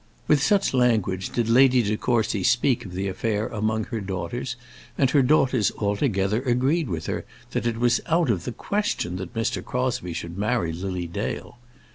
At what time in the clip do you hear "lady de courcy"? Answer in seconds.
1.47-2.41